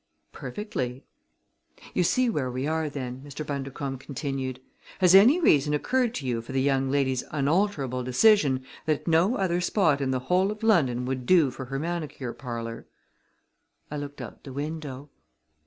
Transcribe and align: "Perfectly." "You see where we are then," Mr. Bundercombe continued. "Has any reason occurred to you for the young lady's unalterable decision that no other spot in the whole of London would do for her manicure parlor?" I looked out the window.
"Perfectly." 0.31 1.05
"You 1.93 2.01
see 2.03 2.27
where 2.27 2.49
we 2.49 2.65
are 2.65 2.89
then," 2.89 3.21
Mr. 3.23 3.45
Bundercombe 3.45 3.99
continued. 4.03 4.59
"Has 4.97 5.13
any 5.13 5.39
reason 5.39 5.75
occurred 5.75 6.15
to 6.15 6.25
you 6.25 6.41
for 6.41 6.53
the 6.53 6.61
young 6.63 6.89
lady's 6.89 7.23
unalterable 7.29 8.03
decision 8.03 8.65
that 8.87 9.07
no 9.07 9.35
other 9.35 9.61
spot 9.61 10.01
in 10.01 10.09
the 10.09 10.17
whole 10.21 10.49
of 10.49 10.63
London 10.63 11.05
would 11.05 11.27
do 11.27 11.51
for 11.51 11.65
her 11.65 11.77
manicure 11.77 12.33
parlor?" 12.33 12.87
I 13.91 13.97
looked 13.97 14.21
out 14.21 14.43
the 14.43 14.53
window. 14.53 15.11